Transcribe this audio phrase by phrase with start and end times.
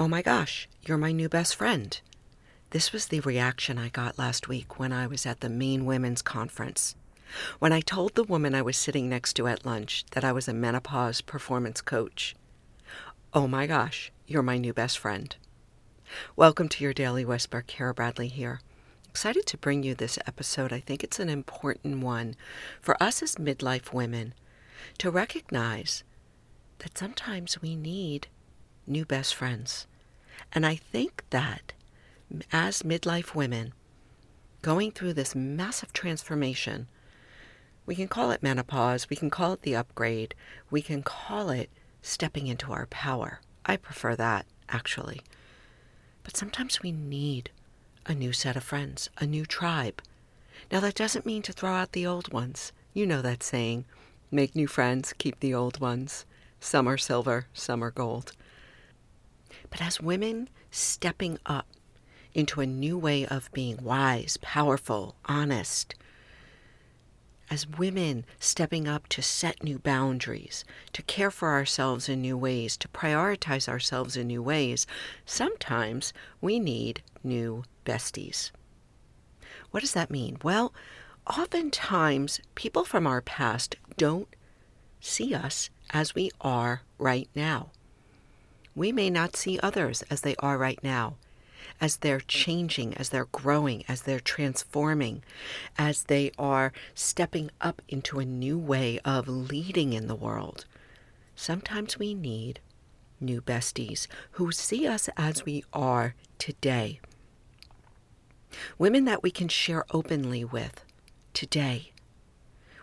[0.00, 2.00] Oh my gosh, you're my new best friend.
[2.70, 6.22] This was the reaction I got last week when I was at the Maine Women's
[6.22, 6.96] Conference.
[7.58, 10.48] When I told the woman I was sitting next to at lunch that I was
[10.48, 12.34] a menopause performance coach.
[13.34, 15.36] Oh my gosh, you're my new best friend.
[16.34, 17.60] Welcome to your Daily Whisper.
[17.60, 18.62] Cara Bradley here.
[19.06, 20.72] Excited to bring you this episode.
[20.72, 22.36] I think it's an important one
[22.80, 24.32] for us as midlife women
[24.96, 26.04] to recognize
[26.78, 28.28] that sometimes we need
[28.86, 29.86] new best friends.
[30.52, 31.72] And I think that
[32.52, 33.72] as midlife women
[34.62, 36.86] going through this massive transformation,
[37.86, 40.34] we can call it menopause, we can call it the upgrade,
[40.70, 41.70] we can call it
[42.02, 43.40] stepping into our power.
[43.64, 45.22] I prefer that, actually.
[46.22, 47.50] But sometimes we need
[48.06, 50.02] a new set of friends, a new tribe.
[50.70, 52.72] Now, that doesn't mean to throw out the old ones.
[52.92, 53.84] You know that saying
[54.30, 56.24] make new friends, keep the old ones.
[56.60, 58.32] Some are silver, some are gold.
[59.70, 61.66] But as women stepping up
[62.34, 65.94] into a new way of being wise, powerful, honest,
[67.50, 72.76] as women stepping up to set new boundaries, to care for ourselves in new ways,
[72.76, 74.86] to prioritize ourselves in new ways,
[75.26, 78.52] sometimes we need new besties.
[79.72, 80.38] What does that mean?
[80.44, 80.72] Well,
[81.26, 84.28] oftentimes people from our past don't
[85.00, 87.70] see us as we are right now.
[88.74, 91.16] We may not see others as they are right now
[91.80, 95.22] as they're changing, as they're growing, as they're transforming,
[95.78, 100.66] as they are stepping up into a new way of leading in the world.
[101.34, 102.60] Sometimes we need
[103.18, 107.00] new besties who see us as we are today.
[108.78, 110.84] Women that we can share openly with
[111.32, 111.92] today.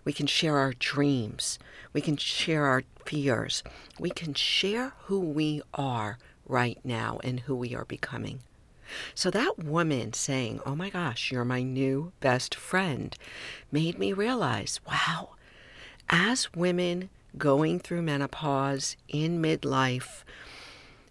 [0.08, 1.60] We can share our dreams.
[1.92, 3.62] We can share our fears.
[4.00, 8.40] We can share who we are right now and who we are becoming.
[9.14, 13.18] So that woman saying, Oh my gosh, you're my new best friend,
[13.70, 15.32] made me realize wow,
[16.10, 20.24] as women going through menopause in midlife,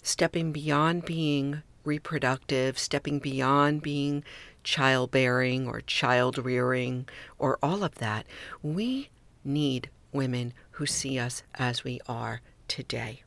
[0.02, 4.24] stepping beyond being reproductive, stepping beyond being
[4.66, 8.26] childbearing or child rearing or all of that,
[8.62, 9.08] we
[9.44, 13.22] need women who see us as we are today.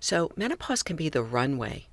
[0.00, 1.86] So, menopause can be the runway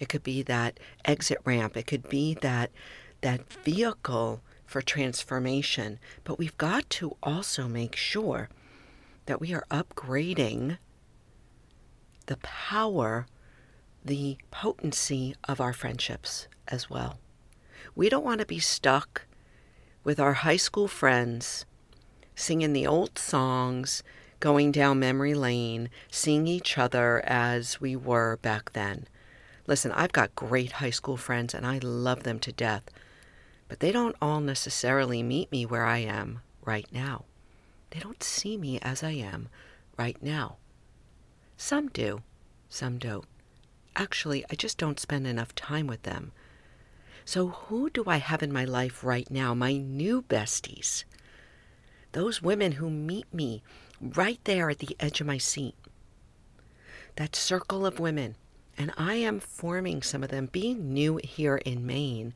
[0.00, 1.76] it could be that exit ramp.
[1.76, 2.72] It could be that
[3.20, 6.00] that vehicle for transformation.
[6.24, 8.48] But we've got to also make sure
[9.26, 10.78] that we are upgrading
[12.26, 13.26] the power,
[14.02, 17.18] the potency of our friendships as well.
[17.94, 19.26] We don't want to be stuck
[20.04, 21.64] with our high school friends
[22.40, 24.02] singing the old songs,
[24.40, 29.06] going down memory lane, seeing each other as we were back then.
[29.66, 32.84] Listen, I've got great high school friends and I love them to death,
[33.68, 37.24] but they don't all necessarily meet me where I am right now.
[37.90, 39.48] They don't see me as I am
[39.98, 40.56] right now.
[41.56, 42.22] Some do,
[42.68, 43.26] some don't.
[43.94, 46.32] Actually, I just don't spend enough time with them.
[47.32, 49.54] So, who do I have in my life right now?
[49.54, 51.04] My new besties.
[52.10, 53.62] Those women who meet me
[54.00, 55.76] right there at the edge of my seat.
[57.14, 58.34] That circle of women
[58.76, 60.46] and I am forming some of them.
[60.46, 62.34] Being new here in Maine,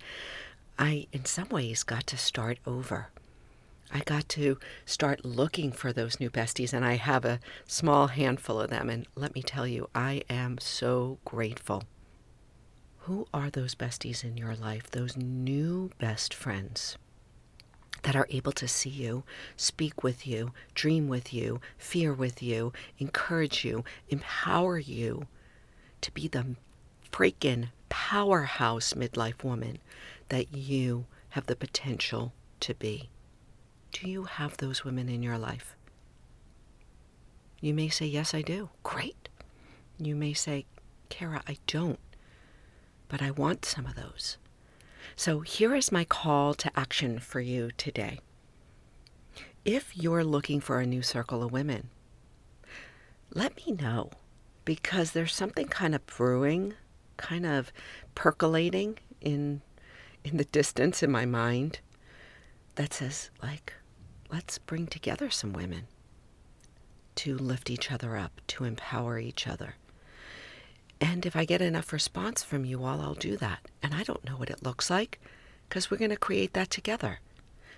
[0.78, 3.09] I, in some ways, got to start over.
[3.93, 8.60] I got to start looking for those new besties, and I have a small handful
[8.60, 8.88] of them.
[8.88, 11.83] And let me tell you, I am so grateful.
[13.04, 16.97] Who are those besties in your life, those new best friends
[18.03, 19.25] that are able to see you,
[19.56, 25.26] speak with you, dream with you, fear with you, encourage you, empower you,
[26.00, 26.56] to be the
[27.12, 29.81] freaking powerhouse midlife woman
[30.31, 33.10] that you have the potential to be.
[33.92, 35.76] Do you have those women in your life?
[37.60, 38.71] You may say, Yes, I do.
[38.82, 39.28] Great.
[39.98, 40.65] You may say,
[41.10, 41.98] Cara, I don't,
[43.09, 44.39] but I want some of those.
[45.16, 48.21] So here is my call to action for you today.
[49.65, 51.89] If you're looking for a new circle of women,
[53.33, 54.10] let me know
[54.65, 56.74] because there's something kind of brewing,
[57.16, 57.72] kind of
[58.15, 59.62] percolating in
[60.24, 61.80] in the distance in my mind
[62.77, 63.74] that says like
[64.30, 65.84] let's bring together some women
[67.15, 69.77] to lift each other up, to empower each other.
[71.00, 73.60] And if I get enough response from you all, I'll do that.
[73.82, 75.20] And I don't know what it looks like
[75.68, 77.20] because we're going to create that together.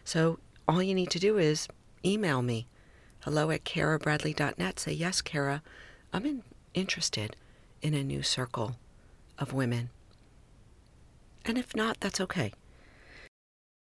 [0.04, 1.68] So all you need to do is
[2.04, 2.66] email me
[3.20, 4.78] hello at carabradley.net.
[4.78, 5.62] Say, yes, Cara,
[6.12, 6.42] I'm in,
[6.74, 7.36] interested
[7.82, 8.76] in a new circle
[9.38, 9.90] of women.
[11.44, 12.52] And if not, that's okay.